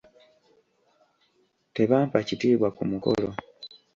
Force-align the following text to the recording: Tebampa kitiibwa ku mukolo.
Tebampa 1.73 2.17
kitiibwa 2.27 2.69
ku 2.75 2.83
mukolo. 2.91 3.27